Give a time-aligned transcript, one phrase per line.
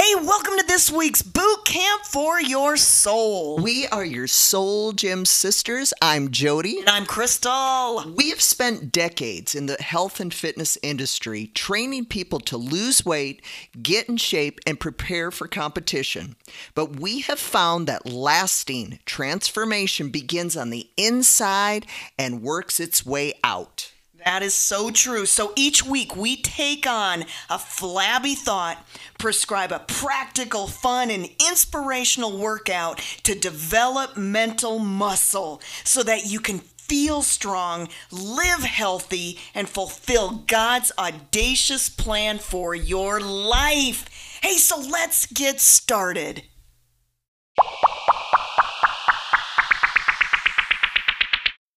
[0.00, 3.58] Hey, welcome to this week's boot camp for your soul.
[3.58, 5.92] We are your Soul Gym sisters.
[6.00, 6.78] I'm Jody.
[6.78, 8.04] And I'm Crystal.
[8.16, 13.42] We have spent decades in the health and fitness industry training people to lose weight,
[13.82, 16.36] get in shape, and prepare for competition.
[16.76, 21.86] But we have found that lasting transformation begins on the inside
[22.16, 23.90] and works its way out.
[24.24, 25.26] That is so true.
[25.26, 28.84] So each week we take on a flabby thought,
[29.16, 36.58] prescribe a practical, fun, and inspirational workout to develop mental muscle so that you can
[36.58, 44.08] feel strong, live healthy, and fulfill God's audacious plan for your life.
[44.42, 46.42] Hey, so let's get started.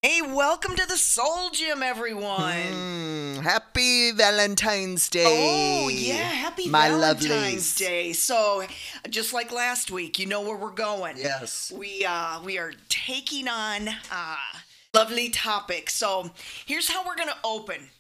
[0.03, 2.41] Hey, welcome to the Soul Gym, everyone.
[2.41, 5.83] Mm, happy Valentine's Day.
[5.85, 7.77] Oh, yeah, happy My Valentine's lovelies.
[7.77, 8.13] Day.
[8.13, 8.63] So,
[9.11, 11.17] just like last week, you know where we're going.
[11.17, 11.71] Yes.
[11.71, 14.35] We uh we are taking on uh
[14.91, 15.91] lovely topic.
[15.91, 16.31] So,
[16.65, 17.91] here's how we're going to open.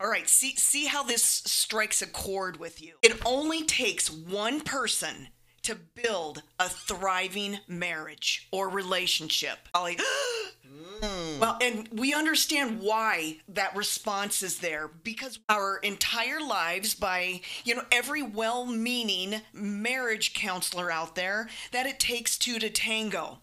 [0.00, 2.94] All right, see see how this strikes a chord with you.
[3.02, 5.28] It only takes one person
[5.64, 9.58] to build a thriving marriage or relationship.
[9.74, 9.98] Ollie,
[11.40, 17.74] Well, and we understand why that response is there because our entire lives, by you
[17.74, 23.38] know every well-meaning marriage counselor out there, that it takes two to tango.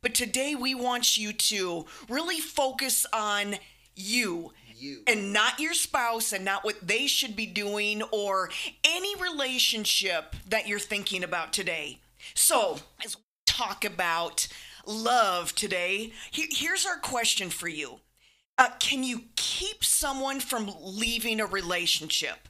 [0.00, 3.56] But today we want you to really focus on
[3.94, 4.52] you.
[4.76, 5.02] You.
[5.06, 8.50] And not your spouse and not what they should be doing or
[8.84, 12.00] any relationship that you're thinking about today.
[12.34, 14.48] So, as we talk about
[14.86, 18.00] love today, here's our question for you
[18.58, 22.48] uh, Can you keep someone from leaving a relationship?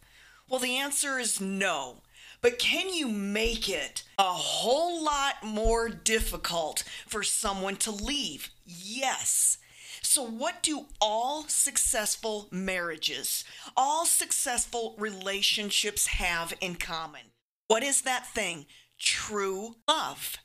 [0.49, 2.03] Well, the answer is no.
[2.43, 8.51] But can you make it a whole lot more difficult for someone to leave?
[8.67, 9.57] Yes.
[10.03, 13.45] So, what do all successful marriages,
[13.75, 17.33] all successful relationships have in common?
[17.69, 18.67] What is that thing?
[18.99, 20.37] True love.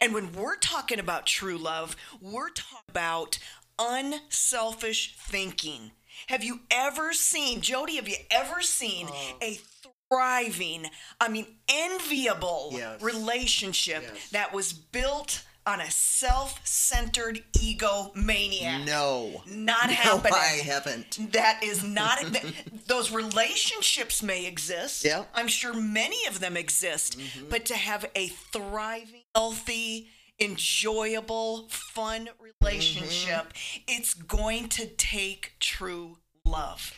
[0.00, 3.38] And when we're talking about true love, we're talking about
[3.78, 5.92] unselfish thinking.
[6.28, 9.08] Have you ever seen, Jody, have you ever seen
[9.42, 9.58] a
[10.10, 10.86] thriving,
[11.20, 13.02] I mean, enviable Yes.
[13.02, 14.28] relationship Yes.
[14.30, 18.86] that was built on a self centered ego maniac?
[18.86, 19.42] No.
[19.46, 20.32] Not No, happening.
[20.34, 21.32] I haven't.
[21.32, 22.18] That is not.
[22.32, 22.54] th-
[22.86, 25.04] those relationships may exist.
[25.04, 25.18] Yeah.
[25.18, 25.36] Mm-hmm.
[25.38, 27.18] I'm sure many of them exist.
[27.50, 30.08] But to have a thriving, healthy,
[30.40, 33.82] enjoyable, fun relationship, Mm-hmm.
[33.86, 36.16] it's going to take true
[36.46, 36.94] love.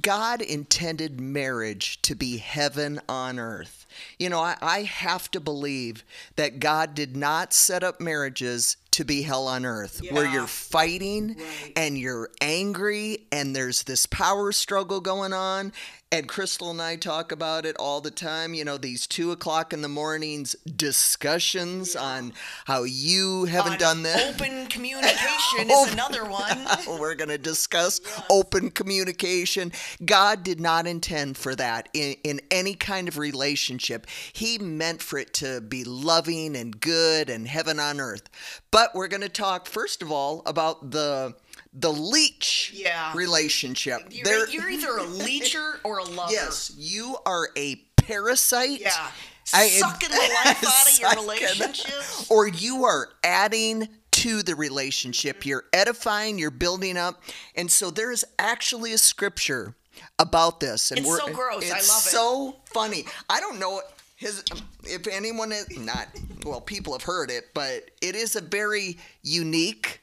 [0.00, 3.86] God intended marriage to be heaven on earth.
[4.18, 6.04] You know, I, I have to believe
[6.36, 11.34] that God did not set up marriages to be hell on earth, where you're fighting
[11.36, 11.72] Right.
[11.76, 15.72] and you're angry and there's this power struggle going on.
[16.12, 18.52] And Crystal and I talk about it all the time.
[18.52, 22.34] You know, these two o'clock in the mornings discussions on
[22.66, 24.34] how you haven't On done this.
[24.34, 26.66] Open communication is another one.
[26.86, 29.72] We're going to discuss open communication.
[30.04, 34.06] God did not intend for that in, in any kind of relationship.
[34.34, 38.28] He meant for it to be loving and good and heaven on earth.
[38.70, 41.34] But we're going to talk first of all about the
[41.72, 43.12] the leech Yeah.
[43.14, 44.02] relationship.
[44.10, 46.32] You're, you're either a leecher or a lover.
[46.32, 48.80] yes, you are a parasite.
[48.80, 49.10] Yeah.
[49.54, 51.92] I- Sucking the life out of your relationship.
[52.30, 55.44] Or you are adding to the relationship.
[55.44, 57.22] You're edifying, you're building up.
[57.56, 59.74] And so there is actually a scripture
[60.18, 60.90] about this.
[60.90, 61.70] And It's we're, so gross.
[61.70, 62.10] I It's love it.
[62.10, 63.04] so funny.
[63.28, 63.80] I don't know
[64.16, 64.44] his
[64.84, 66.06] if anyone is not
[66.44, 70.00] well, people have heard it, but it is a very unique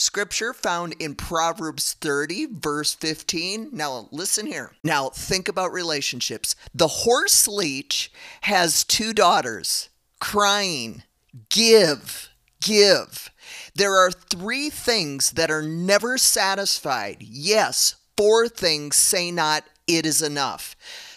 [0.00, 3.70] Scripture found in Proverbs 30, verse 15.
[3.72, 4.70] Now, listen here.
[4.84, 6.54] Now, think about relationships.
[6.72, 9.88] The horse leech has two daughters
[10.20, 11.02] crying,
[11.50, 12.30] Give,
[12.60, 13.30] give.
[13.74, 17.16] There are three things that are never satisfied.
[17.20, 20.76] Yes, four things say not, It is enough.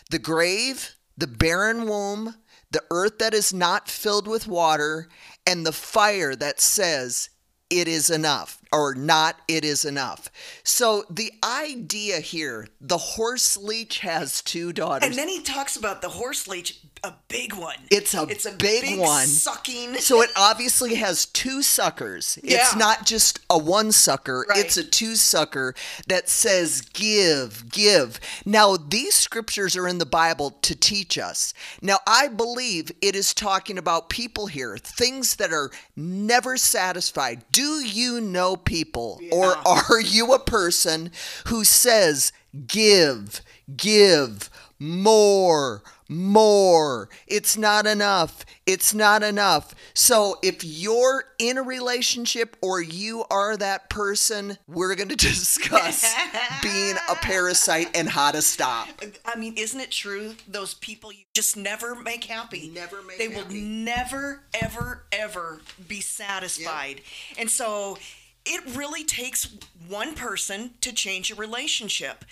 [0.09, 2.35] The grave, the barren womb,
[2.71, 5.07] the earth that is not filled with water,
[5.45, 7.29] and the fire that says,
[7.71, 10.29] it is enough or not it is enough.
[10.63, 15.07] So the idea here the horse leech has two daughters.
[15.07, 17.77] And then he talks about the horse leech a big one.
[17.89, 19.25] It's a it's a big one.
[19.25, 19.95] Sucking.
[19.95, 22.37] So it obviously has two suckers.
[22.43, 24.59] It's not just a one sucker, Right.
[24.59, 25.73] it's a two sucker
[26.07, 28.19] that says give, give.
[28.45, 31.53] Now, these scriptures are in the Bible to teach us.
[31.81, 37.43] Now, I believe it is talking about people here, things that are never satisfied.
[37.51, 41.11] Do you know people or are you a person
[41.47, 42.31] who says
[42.67, 43.41] give,
[43.75, 44.49] give,
[44.81, 47.07] more, more.
[47.27, 48.43] It's not enough.
[48.65, 49.75] It's not enough.
[49.93, 56.03] So if you're in a relationship or you are that person, we're going to discuss
[56.63, 58.87] being a parasite and how to stop.
[59.23, 60.33] I mean, isn't it true?
[60.47, 62.71] Those people you just never make happy.
[62.73, 67.01] Never make They will never, ever, ever be satisfied.
[67.37, 67.99] And so
[68.45, 69.55] it really takes
[69.87, 72.25] one person to change a relationship.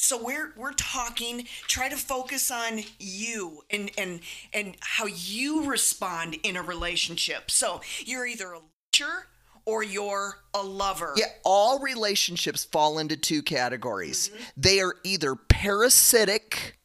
[0.00, 1.46] So we're we're talking.
[1.66, 4.20] Try to focus on you and and
[4.52, 7.50] and how you respond in a relationship.
[7.50, 9.26] So you're either a leecher
[9.66, 11.12] or you're a lover.
[11.16, 14.28] Yeah, all relationships fall into two categories.
[14.28, 14.42] Mm-hmm.
[14.56, 16.78] They are either parasitic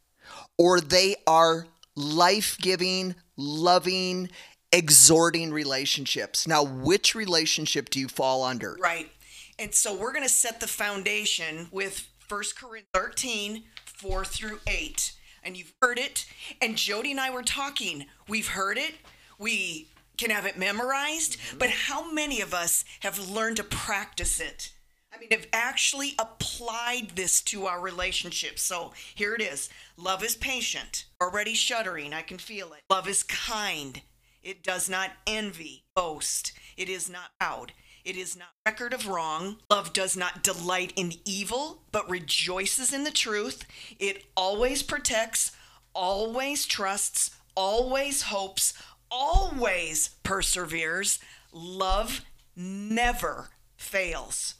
[0.57, 4.29] or they are life giving, loving,
[4.71, 6.47] exhorting relationships.
[6.47, 8.77] Now, which relationship do you fall under?
[8.79, 9.09] Right.
[9.57, 15.13] And so we're going to set the foundation with 1 Corinthians 13, 4 through 8.
[15.43, 16.25] And you've heard it.
[16.61, 18.05] And Jody and I were talking.
[18.27, 18.95] We've heard it.
[19.37, 19.87] We
[20.17, 21.39] can have it memorized.
[21.39, 21.57] Mm-hmm.
[21.57, 24.71] But how many of us have learned to practice it?
[25.13, 28.61] I mean, have actually applied this to our relationships.
[28.61, 32.13] So here it is Love is patient, already shuddering.
[32.13, 32.81] I can feel it.
[32.89, 34.01] Love is kind.
[34.43, 36.51] It does not envy, boast.
[36.77, 37.71] It is not proud.
[38.05, 39.57] It is not record of wrong.
[39.71, 43.65] Love does not delight in evil, but rejoices in the truth.
[43.97, 45.53] It always protects,
[45.95, 48.75] always trusts, always hopes,
[49.09, 51.17] always perseveres.
[51.51, 52.21] Love
[52.55, 54.53] never fails.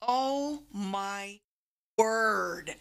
[0.00, 1.40] Oh my
[1.98, 2.76] word.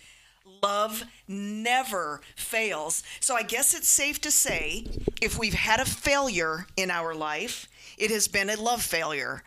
[0.62, 3.02] Love never fails.
[3.20, 4.86] So I guess it's safe to say
[5.20, 9.42] if we've had a failure in our life, it has been a love failure.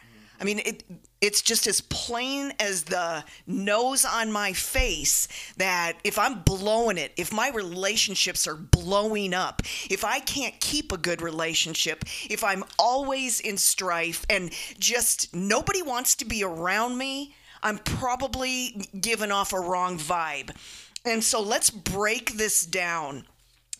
[0.45, 0.85] I mean, it
[1.23, 5.27] it's just as plain as the nose on my face
[5.57, 10.93] that if I'm blowing it, if my relationships are blowing up, if I can't keep
[10.93, 16.99] a good relationship, if I'm always in strife and just nobody wants to be around
[16.99, 20.55] me, I'm probably giving off a wrong vibe.
[21.07, 23.25] And so let's break this down.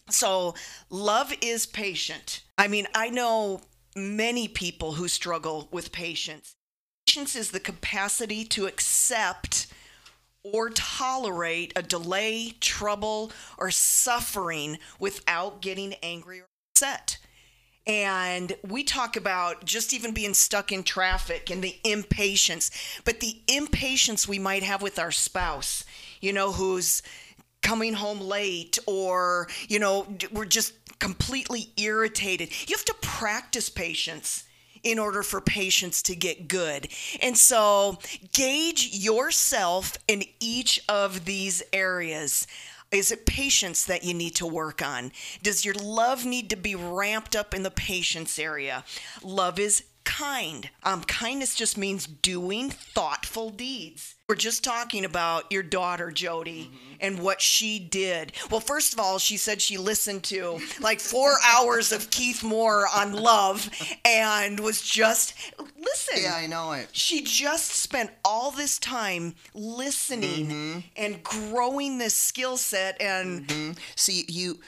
[0.09, 0.55] So,
[0.89, 2.43] love is patient.
[2.57, 3.61] I mean, I know
[3.97, 6.57] many people who struggle with patience.
[7.07, 9.67] Patience is the capacity to accept
[10.43, 17.19] or tolerate a delay, trouble, or suffering without getting angry or upset.
[17.87, 22.71] And we talk about just even being stuck in traffic and the impatience,
[23.05, 25.85] but the impatience we might have with our spouse,
[26.21, 27.03] you know, who's
[27.65, 32.51] coming home late or, you know, we're just completely irritated.
[32.69, 34.45] You have to practice patience
[34.85, 36.89] in order for patience to get good.
[37.21, 37.99] And so
[38.33, 42.47] gauge yourself in each of these areas.
[42.93, 45.11] Is it patience that you need to work on?
[45.43, 48.85] Does your love need to be ramped up in the patience area?
[49.23, 50.69] Love is kind.
[50.83, 54.14] Um, kindness just means doing thoughtful deeds.
[54.27, 58.33] We're just talking about your daughter, Jody, and what she did.
[58.51, 62.87] Well, first of all, she said she listened to like four hours of Keith Moore
[62.97, 63.69] on love
[64.03, 65.35] and was just,
[65.79, 66.23] listen.
[66.23, 66.89] Yeah, I know it.
[66.93, 70.79] She just spent all this time listening mm-hmm.
[70.97, 73.73] and growing this skill set and mm-hmm.
[73.95, 74.59] See, you.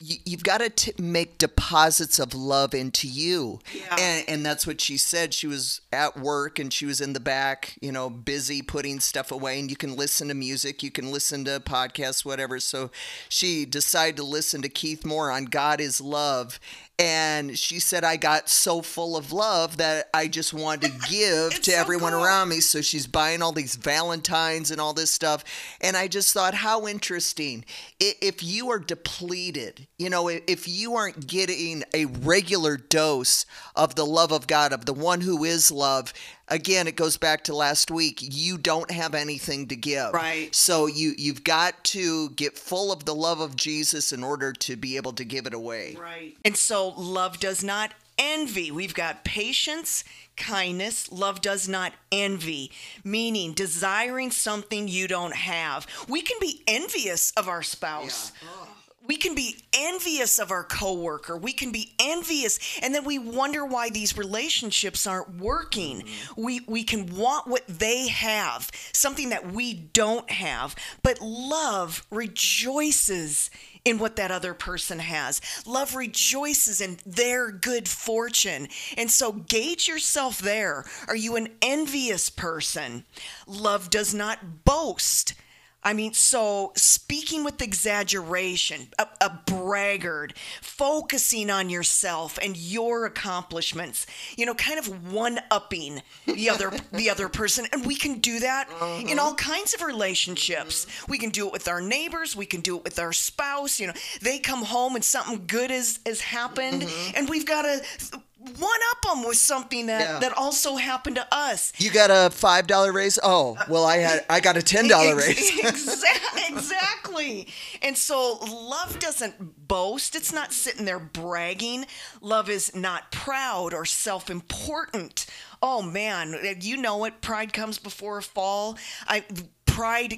[0.00, 3.60] You, you've got to t- make deposits of love into you.
[3.72, 3.96] Yeah.
[3.98, 5.34] And, and that's what she said.
[5.34, 9.30] She was at work and she was in the back, you know, busy putting stuff
[9.30, 9.60] away.
[9.60, 12.58] And you can listen to music, you can listen to podcasts, whatever.
[12.58, 12.90] So
[13.28, 16.58] she decided to listen to Keith Moore on God is Love.
[17.00, 21.54] And she said, I got so full of love that I just wanted to give
[21.62, 22.22] to so everyone cool.
[22.22, 22.60] around me.
[22.60, 25.42] So she's buying all these Valentines and all this stuff.
[25.80, 27.64] And I just thought, how interesting.
[27.98, 34.04] If you are depleted, you know, if you aren't getting a regular dose of the
[34.04, 36.12] love of God, of the one who is love,
[36.50, 38.18] again, it goes back to last week.
[38.20, 40.12] You don't have anything to give.
[40.12, 40.54] Right.
[40.54, 44.76] So you, you've got to get full of the love of Jesus in order to
[44.76, 45.96] be able to give it away.
[45.98, 46.36] Right.
[46.44, 48.70] And so love does not envy.
[48.70, 50.04] We've got patience,
[50.36, 51.10] kindness.
[51.10, 52.70] Love does not envy,
[53.02, 55.86] meaning desiring something you don't have.
[56.08, 58.32] We can be envious of our spouse.
[58.44, 58.68] Oh.
[59.06, 61.36] We can be envious of our coworker.
[61.36, 66.02] We can be envious, and then we wonder why these relationships aren't working.
[66.02, 66.42] Mm-hmm.
[66.42, 70.76] We we can want what they have, something that we don't have.
[71.02, 73.50] But love rejoices
[73.84, 75.40] in what that other person has.
[75.66, 78.68] Love rejoices in their good fortune.
[78.96, 80.84] And so gauge yourself there.
[81.08, 83.04] Are you an envious person?
[83.46, 85.34] Love does not boast.
[85.82, 94.06] I mean, so speaking with exaggeration, a, a, braggart, focusing on yourself and your accomplishments,
[94.36, 98.40] you know, kind of one upping the other the other person, and we can do
[98.40, 99.06] that uh-huh.
[99.08, 100.86] in all kinds of relationships.
[101.08, 102.36] We can do it with our neighbors.
[102.36, 103.80] We can do it with our spouse.
[103.80, 107.16] You know, they come home and something good has has happened, mm-hmm.
[107.16, 110.18] and we've got to one up them with something that yeah.
[110.20, 111.72] that also happened to us.
[111.76, 113.18] You got a five dollar raise.
[113.22, 115.58] Oh, well, I had I got a ten dollar raise.
[115.58, 117.48] exactly, exactly.
[117.82, 120.14] And so love doesn't boast.
[120.14, 121.84] It's not sitting there bragging.
[122.22, 125.26] Love is not proud or self important.
[125.62, 127.20] Oh man, you know it.
[127.20, 128.78] Pride comes before a fall.
[129.06, 129.24] I
[129.66, 130.14] pride.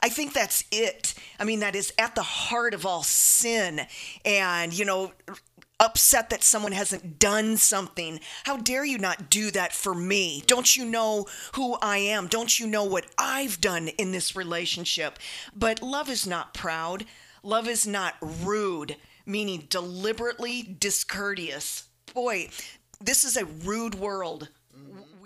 [0.00, 1.14] I think that's it.
[1.40, 3.80] I mean, that is at the heart of all sin.
[4.24, 5.12] And, you know,
[5.80, 8.20] upset that someone hasn't done something.
[8.44, 10.42] How dare you not do that for me?
[10.46, 12.26] Don't you know who I am?
[12.26, 15.18] Don't you know what I've done in this relationship?
[15.54, 17.04] But love is not proud.
[17.42, 21.88] Love is not rude, meaning deliberately discourteous.
[22.12, 22.48] Boy,
[23.00, 24.48] this is a rude world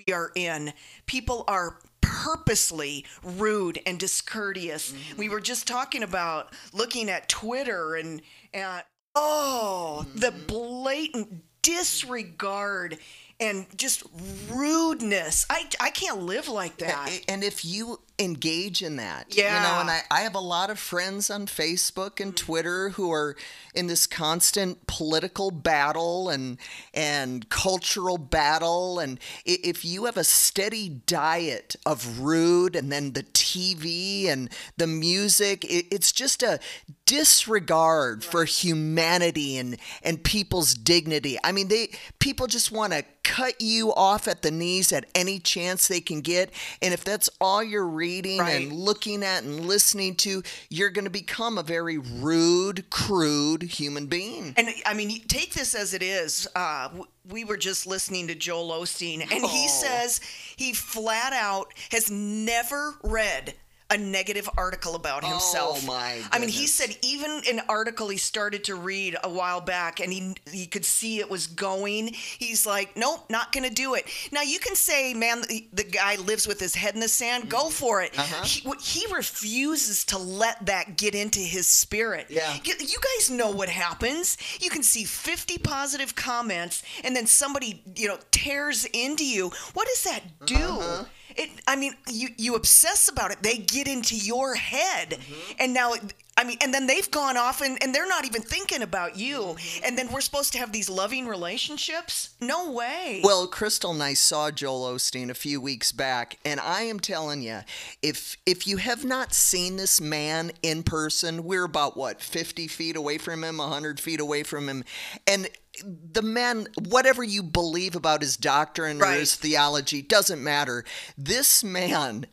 [0.06, 0.72] we are in.
[1.06, 4.92] People are purposely rude and discourteous.
[4.92, 5.18] Mm-hmm.
[5.18, 8.20] We were just talking about looking at Twitter and
[8.52, 10.46] at Oh, the mm-hmm.
[10.46, 12.98] blatant disregard
[13.38, 14.04] and just
[14.50, 15.46] rudeness.
[15.50, 17.10] I, I can't live like that.
[17.28, 19.34] And if you engage in that.
[19.36, 19.56] Yeah.
[19.56, 22.46] You know, and I, I have a lot of friends on Facebook and mm-hmm.
[22.46, 23.36] Twitter who are
[23.74, 26.58] in this constant political battle and
[26.92, 28.98] and cultural battle.
[28.98, 34.86] And if you have a steady diet of rude and then the TV and the
[34.86, 36.60] music, it, it's just a
[37.06, 41.38] disregard for humanity and and people's dignity.
[41.42, 45.38] I mean, they people just want to cut you off at the knees at any
[45.38, 46.52] chance they can get.
[46.80, 48.62] And if that's all you're reading right.
[48.62, 54.06] and looking at and listening to, you're going to become a very rude, crude human
[54.06, 54.54] being.
[54.56, 56.48] And I mean, take this as it is.
[56.56, 56.88] Uh,
[57.28, 59.48] we were just listening to Joel Osteen, and oh.
[59.48, 60.20] he says
[60.56, 63.54] he flat out has never read
[63.92, 65.80] a negative article about himself.
[65.82, 66.14] Oh my!
[66.14, 66.28] Goodness.
[66.32, 70.12] I mean, he said even an article he started to read a while back, and
[70.12, 72.08] he he could see it was going.
[72.12, 74.06] He's like, nope, not going to do it.
[74.32, 77.50] Now you can say, man, the, the, guy lives with his head in the sand.
[77.50, 77.70] Go mm-hmm.
[77.70, 78.18] for it.
[78.18, 78.44] Uh-huh.
[78.44, 82.26] He, he refuses to let that get into his spirit.
[82.30, 82.56] Yeah.
[82.64, 84.38] You, you guys know what happens.
[84.60, 89.50] You can see 50 positive comments, and then somebody you know tears into you.
[89.74, 90.56] What does that do?
[90.56, 91.04] Uh-huh
[91.36, 95.52] it i mean you you obsess about it they get into your head mm-hmm.
[95.58, 95.94] and now
[96.36, 99.56] i mean and then they've gone off and, and they're not even thinking about you
[99.84, 104.14] and then we're supposed to have these loving relationships no way well crystal and i
[104.14, 107.60] saw joel osteen a few weeks back and i am telling you
[108.02, 112.96] if if you have not seen this man in person we're about what 50 feet
[112.96, 114.84] away from him 100 feet away from him
[115.26, 115.48] and
[115.84, 119.16] the man, whatever you believe about his doctrine right.
[119.16, 120.84] or his theology, doesn't matter.
[121.16, 122.26] This man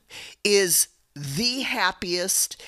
[0.44, 2.62] is the happiest,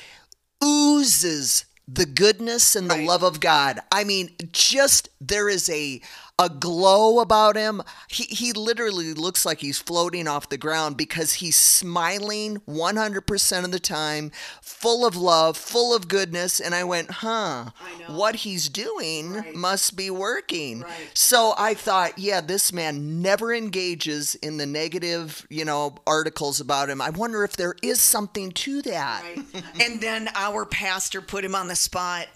[0.63, 3.07] oozes the goodness and the right.
[3.07, 3.79] love of God.
[3.91, 6.01] I mean, just there is a
[6.41, 7.83] a glow about him.
[8.07, 13.71] He, he literally looks like he's floating off the ground because he's smiling 100% of
[13.71, 16.59] the time, full of love, full of goodness.
[16.59, 19.53] And I went, huh, I what he's doing right.
[19.53, 20.81] must be working.
[20.81, 21.11] Right.
[21.13, 26.89] So I thought, yeah, this man never engages in the negative, you know, articles about
[26.89, 27.01] him.
[27.01, 29.23] I wonder if there is something to that.
[29.23, 29.63] Right.
[29.79, 32.27] and then our pastor put him on the spot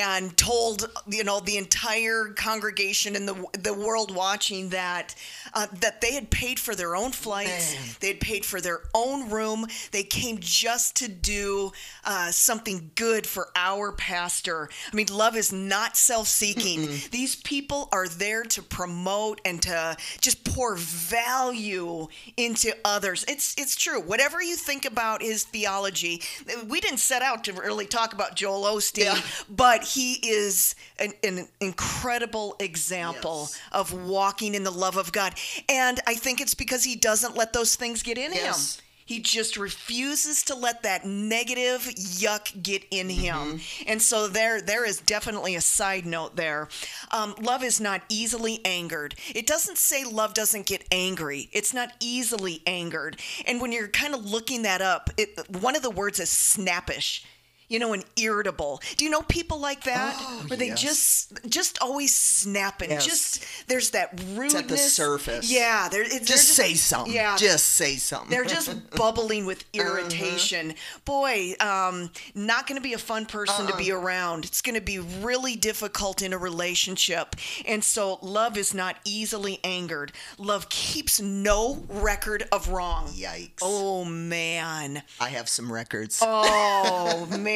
[0.00, 5.14] and told you know the entire congregation and the the world watching that
[5.54, 7.82] uh, that they had paid for their own flights, Man.
[8.00, 9.66] they had paid for their own room.
[9.92, 11.72] They came just to do
[12.04, 14.68] uh, something good for our pastor.
[14.92, 16.88] I mean, love is not self-seeking.
[17.10, 23.24] These people are there to promote and to just pour value into others.
[23.28, 24.00] It's it's true.
[24.00, 26.22] Whatever you think about his theology,
[26.66, 29.20] we didn't set out to really talk about Joel Osteen, yeah.
[29.48, 33.60] but but he is an, an incredible example yes.
[33.72, 35.34] of walking in the love of God.
[35.68, 38.76] And I think it's because he doesn't let those things get in yes.
[38.76, 38.82] him.
[39.06, 43.60] He just refuses to let that negative yuck get in him.
[43.86, 46.68] And so there there is definitely a side note there.
[47.12, 49.14] Um, love is not easily angered.
[49.32, 51.48] It doesn't say love doesn't get angry.
[51.52, 53.20] It's not easily angered.
[53.46, 57.24] And when you're kind of looking that up, it, one of the words is snappish
[57.68, 58.80] you know, and irritable.
[58.96, 60.14] Do you know people like that?
[60.18, 60.80] Oh, Where they yes.
[60.82, 62.90] just just always snapping.
[62.90, 63.04] Yes.
[63.04, 64.54] Just there's that rudeness.
[64.54, 65.50] at the surface.
[65.52, 67.12] Yeah, they're Just say something.
[67.14, 68.30] Yeah, Just say something.
[68.30, 69.82] they're just bubbling with Uh-huh.
[69.96, 70.74] irritation.
[71.04, 74.00] Boy, um, not going to be a fun person to be Uh-uh.
[74.00, 74.44] around.
[74.44, 77.36] It's going to be really difficult in a relationship.
[77.66, 80.12] And so, love is not easily angered.
[80.38, 83.06] Love keeps no record of wrong.
[83.08, 83.58] Yikes.
[83.62, 85.02] Oh man.
[85.20, 86.20] I have some records.
[86.22, 87.55] Oh man,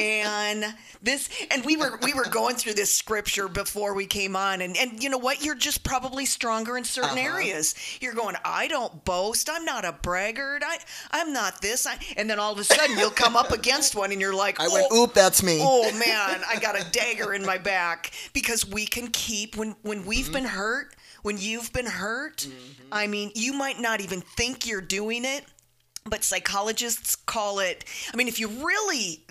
[1.01, 4.75] this and we were we were going through this scripture before we came on, and
[4.77, 5.43] and you know what?
[5.43, 7.35] You're just probably stronger in certain Uh-huh.
[7.35, 7.75] areas.
[7.99, 9.49] You're going, I don't boast.
[9.51, 10.63] I'm not a braggart.
[10.65, 10.77] I
[11.11, 11.85] I'm not this.
[11.85, 14.59] I, and then all of a sudden you'll come up against one, and you're like,
[14.59, 15.59] I went, oh, oop, that's me.
[15.61, 20.05] oh man, I got a dagger in my back because we can keep when when
[20.05, 20.33] we've Mm-hmm.
[20.33, 22.47] been hurt, when you've been hurt.
[22.91, 25.45] I mean, you might not even think you're doing it,
[26.05, 27.85] but psychologists call it.
[28.13, 29.25] I mean, if you really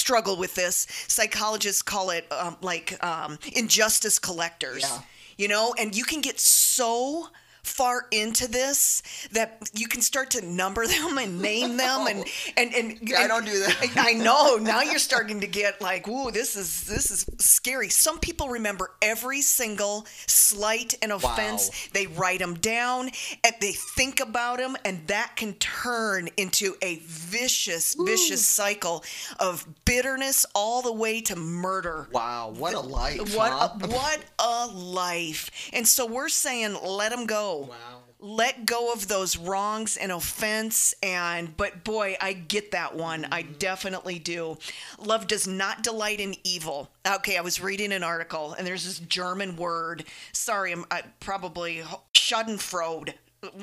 [0.00, 4.82] struggle with this, psychologists call it um, like um, injustice collectors.
[4.82, 5.00] Yeah.
[5.36, 7.28] You know, and you can get so
[7.62, 9.02] far into this
[9.32, 12.24] that you can start to number them and name them and
[12.56, 13.90] and and Yeah, I don't do that.
[13.96, 14.56] I know.
[14.56, 17.88] Now you're starting to get like, ooh, this is this is scary.
[17.88, 21.68] Some people remember every single slight and offense.
[21.68, 21.90] Wow.
[21.92, 23.10] They write them down
[23.44, 29.04] and they think about them, and that can turn into a vicious, vicious cycle
[29.38, 32.08] of bitterness all the way to murder.
[32.12, 33.36] Wow, what a life.
[33.36, 33.68] What huh?
[33.80, 35.50] a, what a life.
[35.72, 37.49] And so we're saying let them go.
[37.58, 37.76] Wow.
[38.22, 43.26] Let go of those wrongs and offense and but boy, I get that one.
[43.32, 43.52] I Mm-hmm.
[43.54, 44.58] definitely do.
[44.98, 46.90] Love does not delight in evil.
[47.10, 50.04] Okay, I was reading an article and there's this German word.
[50.32, 53.14] Sorry, I'm I, probably Schadenfreude.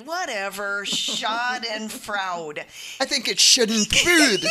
[0.06, 2.58] Whatever, Schadenfreude.
[3.00, 4.44] I think it shouldn't food.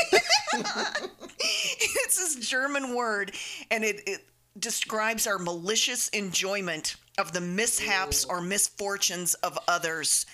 [1.41, 3.33] it's this German word,
[3.71, 4.25] and it, it
[4.59, 10.27] describes our malicious enjoyment of the mishaps or misfortunes of others.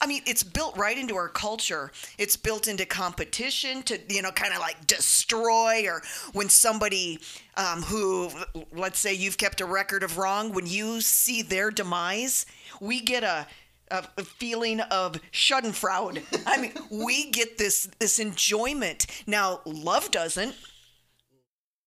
[0.00, 1.90] I mean, it's built right into our culture.
[2.18, 7.18] It's built into competition to, you know, kind of like destroy, or when somebody
[7.56, 8.30] um, who,
[8.72, 12.46] let's say you've kept a record of wrong, when you see their demise,
[12.80, 13.46] we get a,
[13.90, 16.22] a, feeling of schadenfreude.
[16.46, 19.06] I mean, we get this this enjoyment.
[19.26, 20.54] Now, love doesn't.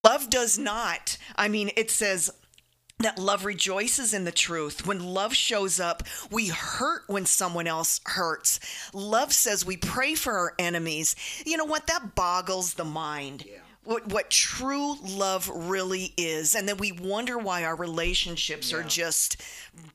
[0.04, 1.18] Love does not.
[1.36, 2.32] I mean, it says
[3.02, 4.86] that love rejoices in the truth.
[4.86, 8.60] When love shows up, we hurt when someone else hurts.
[8.94, 11.16] Love says we pray for our enemies.
[11.46, 11.88] You know what?
[11.88, 13.46] That boggles the mind.
[13.84, 16.54] What, what true love really is.
[16.54, 19.42] And then we wonder why our relationships are just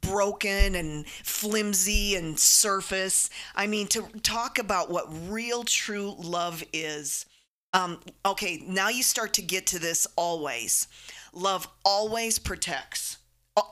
[0.01, 3.31] broken and flimsy and surface.
[3.55, 7.27] I mean, to talk about what real true love is.
[7.73, 10.89] Um, okay, now you start to get to this always.
[11.37, 13.19] Love always protects.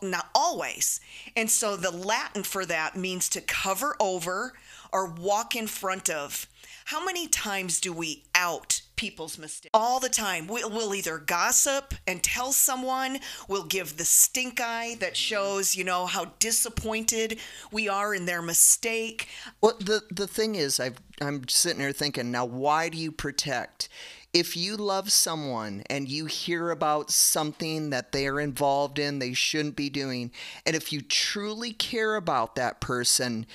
[0.03, 1.01] Not always.
[1.35, 4.53] And so the Latin for that means to cover over
[4.93, 6.47] or walk in front of.
[6.87, 9.71] How many times do we out people's mistakes?
[9.73, 10.47] All the time.
[10.47, 15.85] We'll, we'll either gossip and tell someone, we'll give the stink eye that shows, you
[15.85, 17.39] know, how disappointed
[17.73, 19.29] we are in their mistake.
[19.63, 23.89] Well, the the thing is, I've I'm sitting here thinking now, why do you protect?
[24.35, 29.33] If you love someone and you hear about something that they are involved in, they
[29.33, 30.33] shouldn't be doing,
[30.67, 33.47] and if you truly care about that person,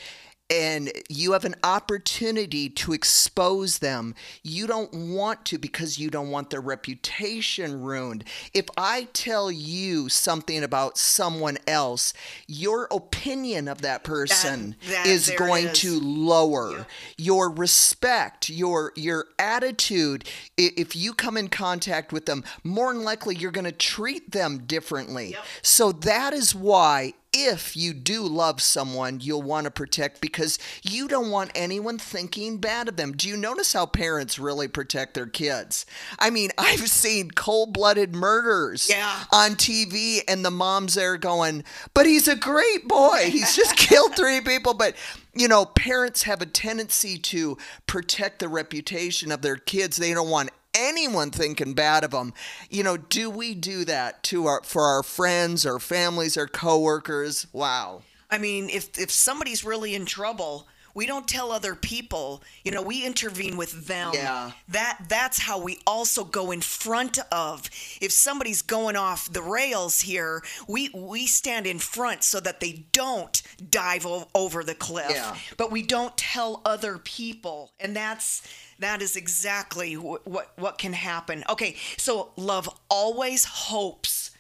[0.50, 6.32] and you have an opportunity to expose them, you don't want to because you don't
[6.32, 8.24] want their reputation ruined.
[8.54, 12.14] If I tell you something about someone else,
[12.48, 15.80] your opinion of that person that- is going is.
[15.80, 20.28] to lower your respect, your your attitude.
[20.58, 24.60] If you come in contact with them, more than likely you're going to treat them
[24.66, 25.38] differently.
[25.62, 31.08] So that is why if you do love someone, you'll want to protect because you
[31.08, 33.12] don't want anyone thinking bad of them.
[33.14, 35.86] Do you notice how parents really protect their kids?
[36.18, 39.24] I mean, I've seen cold blooded murders Yeah.
[39.32, 41.64] on TV, and the mom's there going,
[41.94, 43.30] But he's a great boy.
[43.30, 44.74] He's just killed three people.
[44.74, 44.96] But,
[45.34, 49.98] you know, parents have a tendency to protect the reputation of their kids.
[49.98, 52.34] They don't want anyone thinking bad of them.
[52.70, 57.48] You know, do we do that to our for our friends, our families, our coworkers?
[57.54, 58.04] Wow.
[58.30, 60.68] I mean, if if somebody's really in trouble,
[61.00, 62.26] we don't tell other people
[62.66, 64.52] you know we intervene with them Yeah.
[64.78, 67.70] that that's how we also go in front of
[68.02, 70.82] if somebody's going off the rails here we
[71.14, 73.36] we stand in front so that they don't
[73.82, 75.36] dive o- over the cliff Yeah.
[75.62, 78.42] but we don't tell other people and that's
[78.80, 84.32] that is exactly wh- what what can happen okay so love always hopes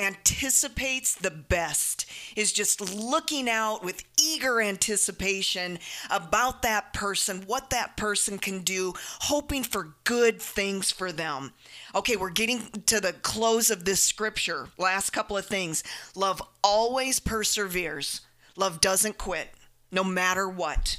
[0.00, 5.78] anticipates the best is just looking out with eager anticipation
[6.10, 11.52] about that person what that person can do hoping for good things for them.
[11.94, 14.68] Okay we're getting to the close of this scripture.
[14.78, 15.84] Last couple of things.
[16.14, 18.22] Love always perseveres.
[18.56, 19.50] Love doesn't quit
[19.92, 20.98] no matter what.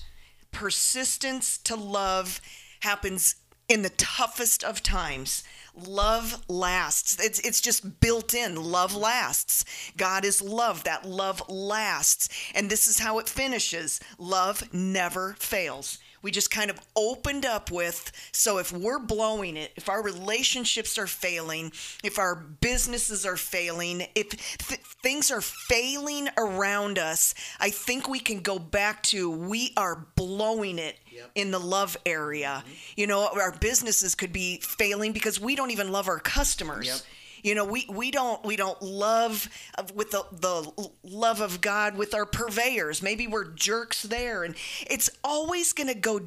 [0.51, 2.41] Persistence to love
[2.81, 3.35] happens
[3.67, 5.43] in the toughest of times.
[5.75, 7.17] Love lasts.
[7.23, 8.55] It's it's just built in.
[8.55, 9.63] Love lasts.
[9.95, 10.83] God is love.
[10.83, 12.29] That love lasts.
[12.53, 13.99] And this is how it finishes.
[14.17, 15.99] Love never fails.
[16.21, 20.97] We just kind of opened up with so if we're blowing it, if our relationships
[20.97, 21.71] are failing,
[22.03, 28.19] if our businesses are failing, if th- things are failing around us, I think we
[28.19, 30.97] can go back to we are blowing it
[31.35, 32.63] in the love area.
[32.63, 32.73] Mm-hmm.
[32.95, 36.87] You know, our businesses could be failing because we don't even love our customers.
[36.87, 36.99] Yep.
[37.43, 41.97] You know, we, we don't we don't love uh, with the the love of God
[41.97, 43.01] with our purveyors.
[43.01, 44.55] Maybe we're jerks there, and
[44.87, 46.21] it's always going to go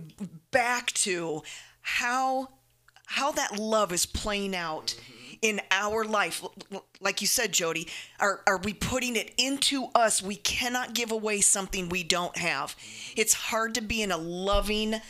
[0.51, 1.43] back to
[1.83, 2.49] how
[3.07, 4.95] how that love is playing out
[5.43, 6.43] in our life.
[7.01, 7.87] Like you said, Jody,
[8.19, 10.23] are are we putting it into us?
[10.23, 12.75] We cannot give away something we don't have.
[13.15, 15.01] It's hard to be in a loving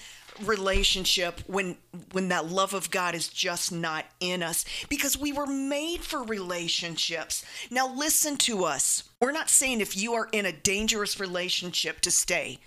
[0.42, 1.76] relationship when
[2.12, 6.22] when that love of God is just not in us because we were made for
[6.22, 7.44] relationships.
[7.70, 9.04] Now listen to us.
[9.20, 12.58] We're not saying if you are in a dangerous relationship to stay.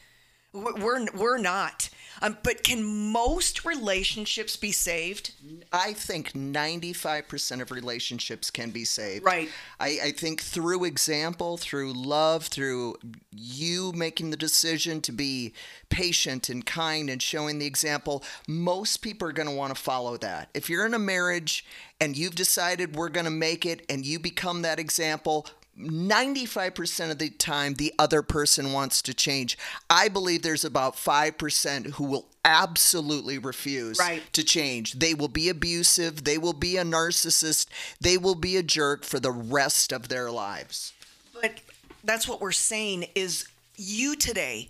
[0.54, 1.90] We're we're, not.
[2.22, 5.34] Um, but can most relationships be saved?
[5.72, 9.26] I think 95% of relationships can be saved.
[9.26, 9.50] Right.
[9.80, 12.96] I, I think through example, through love, through
[13.32, 15.54] you making the decision to be
[15.90, 20.18] patient and kind and showing the example, most people are going to want to follow
[20.18, 20.50] that.
[20.54, 21.66] If you're in a marriage
[22.00, 25.48] and you've decided we're going to make it and you become that example,
[25.80, 29.58] 95% of the time the other person wants to change.
[29.90, 34.24] I believe there's about 5% who will absolutely refuse Right.
[34.34, 34.94] to change.
[34.94, 37.68] They will be abusive, they will be a narcissist,
[38.02, 40.94] they will be a jerk for the rest of their lives.
[41.40, 41.60] But
[42.04, 44.70] that's what we're saying is you today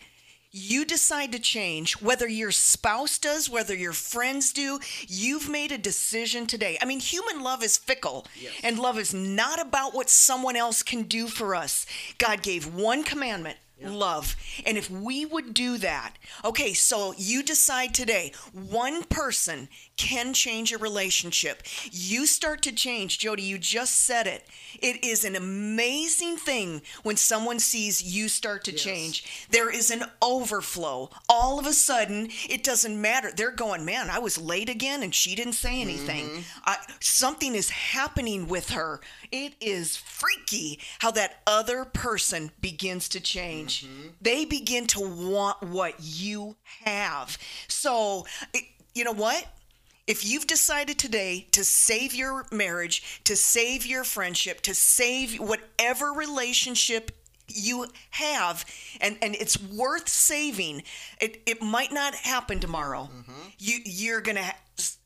[0.58, 5.78] you decide to change whether your spouse does whether your friends do you've made a
[5.78, 6.78] decision today.
[6.82, 8.26] I mean human love is fickle
[8.63, 11.86] and love is not about what someone else can do for us.
[12.17, 14.36] God gave one commandment love.
[14.66, 20.72] And if we would do that okay so you decide today one person can change
[20.72, 21.63] a relationship.
[21.92, 23.18] You start to change.
[23.18, 24.46] Jody you just said it.
[24.80, 29.48] It is an amazing thing when someone sees you start to change.
[29.50, 31.10] There is an overflow.
[31.28, 33.32] All of a sudden it doesn't matter.
[33.36, 36.26] They're going man i was late again and she didn't say anything.
[36.26, 36.42] Mm-hmm.
[36.66, 39.02] I, something is happening with her.
[39.32, 44.08] It is freaky how that other person begins to change Mm-hmm.
[44.21, 49.47] they begin to want what you have so it, you know what
[50.08, 56.13] if you've decided today to save your marriage, to save your friendship, to save whatever
[56.13, 57.12] relationship
[57.49, 58.65] you have,
[58.99, 60.84] and, and it's worth saving,
[61.19, 63.10] it, it might not happen tomorrow.
[63.13, 63.32] Mm-hmm.
[63.60, 64.53] You you're gonna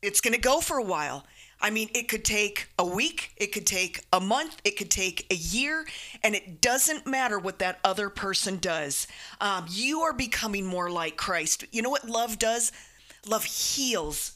[0.02, 1.24] it's gonna go for a while.
[1.62, 5.26] I mean, it could take a week, it could take a month, it could take
[5.30, 5.86] a year,
[6.24, 9.06] and it doesn't matter what that other person does.
[9.40, 11.64] Um, you are becoming more like Christ.
[11.70, 12.72] You know what love does?
[13.26, 14.32] Love heals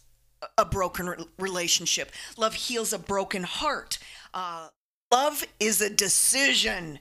[0.57, 2.13] a broken re- relationship.
[2.37, 3.99] Love heals a broken heart.
[4.33, 4.69] Uh,
[5.13, 7.01] love is a decision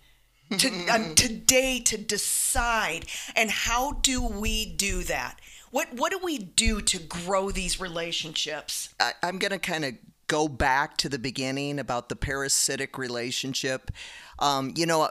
[0.57, 3.05] to um, today to decide.
[3.35, 5.39] And how do we do that?
[5.71, 8.93] What what do we do to grow these relationships?
[8.99, 9.93] I, I'm going to kind of
[10.27, 13.91] go back to the beginning about the parasitic relationship.
[14.39, 15.09] Um, you know,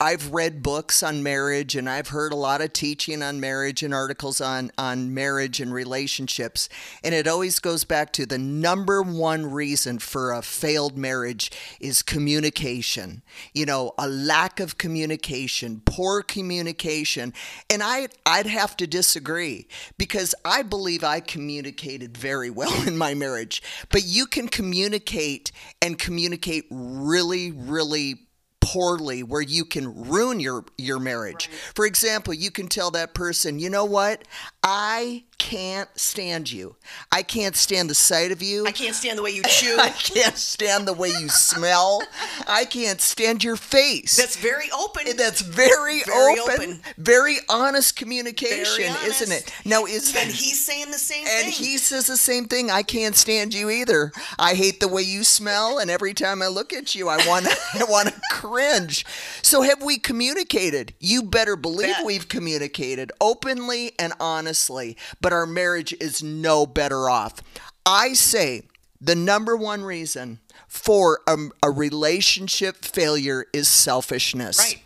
[0.00, 3.94] I've read books on marriage and I've heard a lot of teaching on marriage and
[3.94, 6.68] articles on, on marriage and relationships.
[7.04, 12.02] And it always goes back to the number one reason for a failed marriage is
[12.02, 13.22] communication.
[13.54, 17.32] You know, a lack of communication, poor communication.
[17.70, 23.14] And I, I'd have to disagree because I believe I communicated very well in my
[23.14, 23.62] marriage.
[23.90, 28.24] But you can communicate and communicate really, really
[28.64, 31.50] poorly where you can ruin your your marriage.
[31.74, 34.22] For example, you can tell that person, "You know what?
[34.62, 36.76] I can't stand you.
[37.12, 38.66] I can't stand the sight of you.
[38.66, 39.76] I can't stand the way you chew.
[39.78, 42.02] I can't stand the way you smell.
[42.46, 45.16] I can't stand your face." That's very open.
[45.16, 46.80] That's very, Very open, open.
[46.98, 49.52] very honest communication, Very isn't it?
[49.64, 51.34] Now, is and he's saying the same thing.
[51.44, 51.64] and thing.
[51.64, 52.70] he says the same thing.
[52.70, 54.12] I can't stand you either.
[54.38, 57.46] I hate the way you smell, and every time I look at you, I want
[57.74, 59.04] I want to cringe.
[59.42, 60.94] So have we communicated?
[61.00, 62.04] You better believe Bet.
[62.06, 64.96] we've communicated openly and honestly.
[65.24, 67.40] But our marriage is no better off.
[67.86, 68.64] I say
[69.00, 74.58] the number one reason for a, a relationship failure is selfishness.
[74.58, 74.82] Right.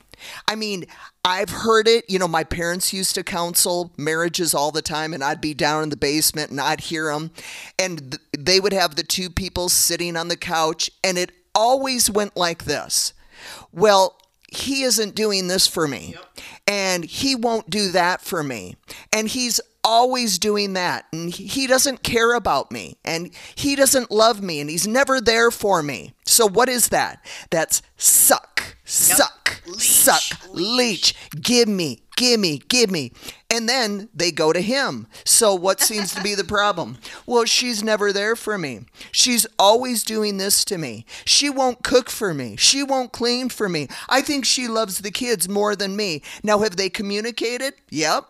[0.46, 0.84] I mean,
[1.24, 2.08] I've heard it.
[2.08, 5.82] You know, my parents used to counsel marriages all the time, and I'd be down
[5.82, 7.32] in the basement and I'd hear them.
[7.76, 12.08] And th- they would have the two people sitting on the couch, and it always
[12.08, 13.12] went like this
[13.72, 14.16] Well,
[14.50, 16.14] he isn't doing this for me,
[16.66, 18.76] and he won't do that for me,
[19.12, 21.06] and he's always doing that.
[21.12, 25.50] And he doesn't care about me and he doesn't love me and he's never there
[25.50, 26.12] for me.
[26.26, 27.24] So what is that?
[27.50, 31.14] That's suck suck Leech, suck leech.
[31.40, 33.12] Give me give me give me.
[33.50, 35.06] And then they go to him.
[35.24, 36.98] So what seems to be the problem?
[37.26, 38.80] Well she's never there for me.
[39.10, 41.06] She's always doing this to me.
[41.24, 42.56] She won't cook for me.
[42.56, 43.88] She won't clean for me.
[44.08, 46.22] I think she loves the kids more than me.
[46.42, 47.74] Now have they communicated?
[47.90, 48.26] Yep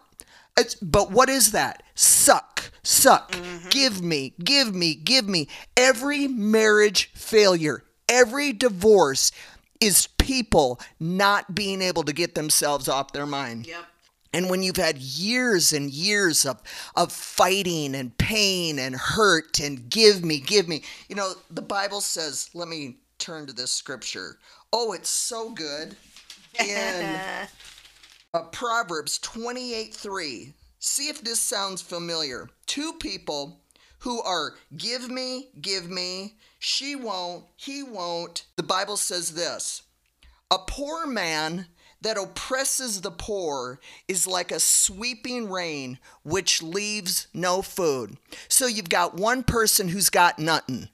[0.59, 1.83] it's, but what is that?
[1.95, 3.33] Suck, suck.
[3.33, 3.69] Mm-hmm.
[3.71, 5.49] Give me, give me, give me.
[5.77, 9.33] Every marriage failure, every divorce
[9.81, 13.67] is people not being able to get themselves off their mind.
[13.67, 13.85] Yep.
[14.33, 16.61] And when you've had years and years of,
[16.97, 22.03] of fighting and pain and hurt and give me, give me, you know, the Bible
[22.03, 24.39] says, let me turn to this scripture.
[24.73, 25.97] Oh, it's so good.
[26.61, 27.17] In
[28.35, 30.55] uh, Proverbs 28 3.
[30.79, 32.49] See if this sounds familiar.
[32.67, 33.61] Two people
[34.01, 38.45] who are give me, give me, she won't, he won't.
[38.57, 39.83] The Bible says this
[40.51, 41.67] A poor man
[42.01, 48.17] that oppresses the poor is like a sweeping rain which leaves no food.
[48.47, 50.91] So you've got one person who's got nothing.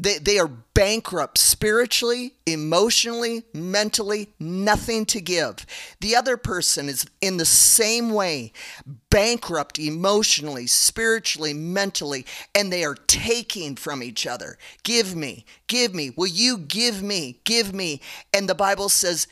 [0.00, 5.66] They, they are bankrupt spiritually, emotionally, mentally, nothing to give.
[6.00, 8.52] The other person is in the same way,
[9.10, 14.56] bankrupt emotionally, spiritually, mentally, and they are taking from each other.
[14.84, 18.00] Give me, give me, will you give me, give me?
[18.32, 19.26] And the Bible says,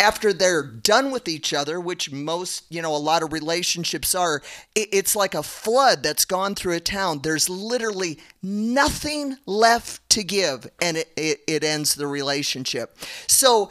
[0.00, 4.42] after they're done with each other, which most, you know, a lot of relationships are,
[4.74, 7.20] it's like a flood that's gone through a town.
[7.22, 12.96] There's literally nothing left to give, and it, it, it ends the relationship.
[13.26, 13.70] So,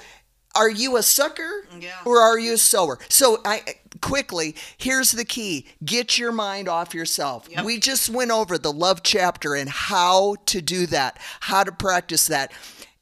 [0.53, 1.95] are you a sucker Yeah.
[2.03, 2.99] or are you a sower?
[3.07, 3.63] So, I
[4.01, 7.47] quickly, here's the key get your mind off yourself.
[7.49, 7.63] Yep.
[7.65, 12.27] We just went over the love chapter and how to do that, how to practice
[12.27, 12.51] that.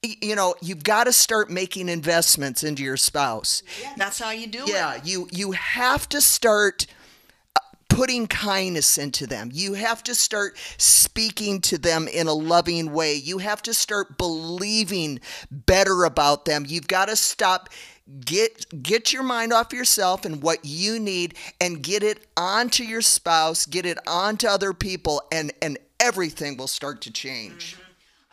[0.01, 3.63] You know, you've got to start making investments into your spouse.
[3.97, 4.69] That's how you do it.
[4.69, 6.85] Yeah, you you have to start
[7.55, 7.59] uh,
[7.89, 9.49] putting kindness into them.
[9.51, 13.15] You have to start speaking to them in a loving way.
[13.15, 15.19] You have to start believing
[15.51, 16.65] better about them.
[16.65, 17.69] You've got to stop
[18.25, 23.01] get get your mind off yourself and what you need and get it onto your
[23.01, 27.75] spouse, get it onto other people and and everything will start to change.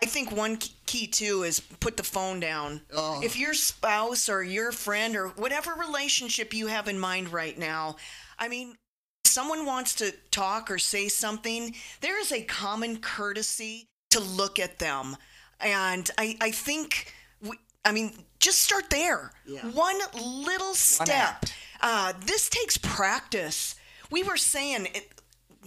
[0.02, 2.82] I think one key too is put the phone down.
[2.94, 3.22] Oh.
[3.24, 7.96] If your spouse or your friend or whatever relationship you have in mind right now,
[8.38, 8.76] I mean,
[9.24, 14.78] someone wants to talk or say something, there is a common courtesy to look at
[14.78, 15.16] them.
[15.60, 19.32] And I, I think, we, I mean, just start there.
[19.46, 19.60] Yeah.
[19.70, 21.08] One little step.
[21.08, 21.54] act.
[21.80, 23.76] Uh, this takes practice.
[24.10, 25.10] We were saying, it,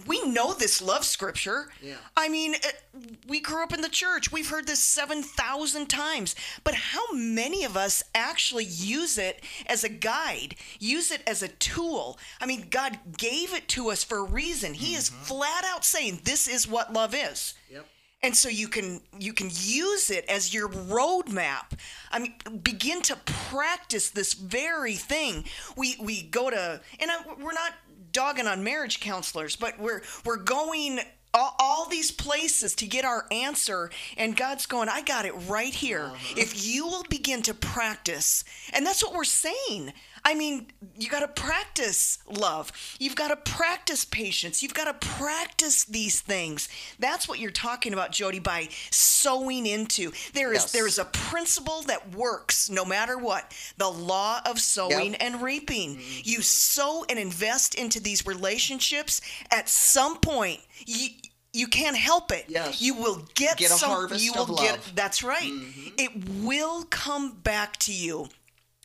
[0.06, 1.68] we know this love scripture.
[1.82, 1.96] Yeah.
[2.16, 4.32] I mean, uh, we grew up in the church.
[4.32, 6.34] We've heard this 7,000 times.
[6.64, 11.48] But how many of us actually use it as a guide, use it as a
[11.48, 12.18] tool?
[12.40, 14.74] I mean, God gave it to us for a reason.
[14.74, 17.54] He is flat out saying this is what love is.
[17.70, 17.86] Yep.
[18.22, 21.72] And so you can you can use it as your roadmap.
[22.12, 25.44] I mean, begin to practice this very thing.
[25.74, 27.72] We we go to and I, we're not
[28.12, 31.00] dogging on marriage counselors, but we're we're going
[31.32, 35.72] all, all these places to get our answer, and God's going, I got it right
[35.72, 36.04] here.
[36.04, 36.34] Uh-huh.
[36.36, 39.92] If you will begin to practice, and that's what we're saying.
[40.24, 40.66] I mean,
[40.98, 42.72] you got to practice love.
[42.98, 44.62] You've got to practice patience.
[44.62, 46.68] You've got to practice these things.
[46.98, 50.12] That's what you're talking about, Jody, by sowing into.
[50.34, 50.72] There is Yes.
[50.72, 53.52] there is a principle that works no matter what.
[53.78, 55.22] The law of sowing Yep.
[55.22, 56.02] and reaping.
[56.24, 59.20] You sow and invest into these relationships.
[59.50, 61.08] At some point, you
[61.52, 62.44] you can't help it.
[62.48, 62.80] Yes.
[62.80, 63.90] You will get, Get a some.
[63.90, 64.70] harvest you will of get.
[64.72, 64.80] love.
[64.84, 64.94] Mm-hmm.
[64.94, 65.50] That's right.
[65.98, 68.28] It will come back to you.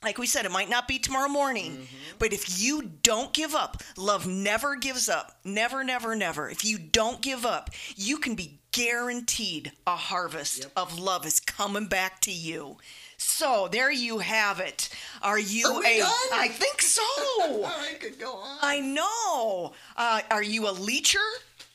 [0.04, 2.16] Like we said, it might not be tomorrow morning, Mm-hmm.
[2.20, 5.38] but if you don't give up, love never gives up.
[5.44, 6.48] Never, never, never.
[6.50, 11.88] If you don't give up, you can be guaranteed a harvest of love is coming
[11.88, 12.78] back to you.
[13.18, 14.90] So there you have it.
[15.24, 16.04] Are you Are we a?
[16.04, 16.12] done?
[16.34, 17.02] I think so.
[17.66, 18.58] I could go on.
[18.62, 19.74] I know.
[19.98, 21.18] Uh, are you a leecher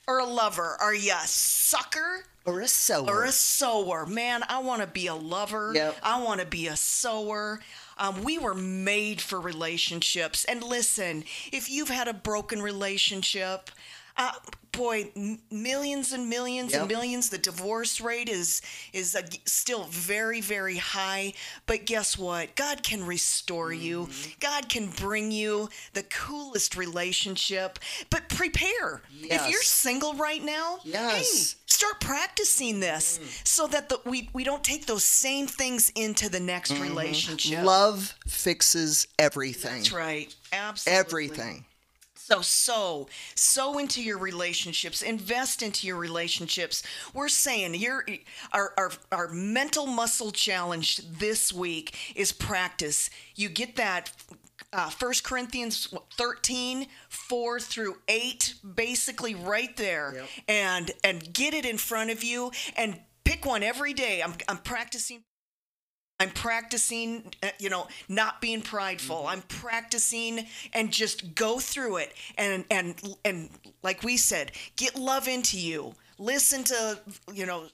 [0.07, 0.77] or a lover?
[0.81, 3.07] Are you a sucker Or a sower.
[3.09, 4.05] or a sower.
[4.07, 5.73] Man, I want to be a lover.
[5.75, 5.97] Yep.
[6.03, 7.61] I want to be a sower.
[8.01, 10.47] Um, we were made for relationships.
[10.47, 13.71] And listen, if you've had a broken relationship,
[14.17, 14.33] uh,
[14.73, 17.29] boy, m- millions and millions and millions.
[17.31, 21.33] The divorce rate is is uh, still very very high.
[21.67, 22.55] But guess what?
[22.57, 24.07] God can restore you.
[24.07, 24.31] Mm-hmm.
[24.41, 27.79] God can bring you the coolest relationship.
[28.11, 29.03] But prepare.
[29.23, 31.15] If you're single right now, Yes.
[31.15, 36.29] hey, start practicing this so that the, we we don't take those same things into
[36.29, 37.65] the next relationship.
[37.65, 39.77] Love fixes everything.
[39.79, 40.35] That's right.
[40.53, 40.99] Absolutely.
[41.01, 41.65] Everything.
[42.31, 46.85] So sow, sow into your relationships, invest into your relationships.
[47.13, 48.05] We're saying your
[48.53, 53.11] our, our our mental muscle challenge this week is practice.
[53.35, 54.13] You get that
[54.73, 60.13] uh, 1 Corinthians 13, 4 through 8, basically right there.
[60.15, 60.29] Yep.
[60.47, 64.23] And and get it in front of you and pick one every day.
[64.23, 65.25] I'm I'm practicing
[66.21, 69.27] I'm practicing, uh, you know, not being prideful.
[69.27, 73.49] I'm practicing and just go through it and and and
[73.83, 75.95] like we said, get love into you.
[76.19, 77.01] Listen to,
[77.33, 77.65] you know,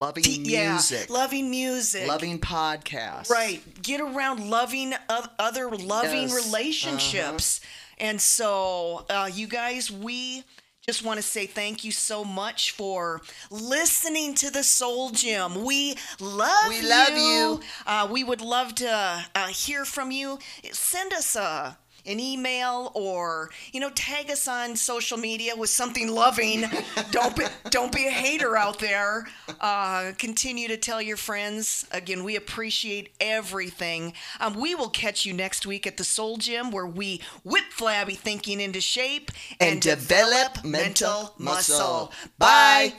[0.00, 1.10] Loving t- yeah, music.
[1.10, 2.08] loving music.
[2.08, 3.28] loving podcasts.
[3.28, 3.60] Right.
[3.82, 4.94] Get around loving
[5.38, 6.32] other loving Yes.
[6.38, 6.46] Uh-huh.
[6.46, 7.60] relationships.
[7.98, 10.44] And so, uh, you guys, we
[10.86, 15.64] just want to say thank you so much for listening to the Soul Gym.
[15.64, 16.88] We love We you.
[16.88, 17.60] love you.
[17.86, 20.38] Uh, we would love to uh, hear from you.
[20.72, 21.76] Send us a.
[22.06, 26.64] An email or you know tag us on social media with something loving.
[27.10, 29.26] don't be don't be a hater out there.
[29.60, 31.86] Uh, continue to tell your friends.
[31.92, 34.12] Again, we appreciate everything.
[34.40, 38.14] Um, we will catch you next week at the Soul Gym where we whip flabby
[38.14, 42.12] thinking into shape And develop mental muscle.
[42.38, 42.94] Bye.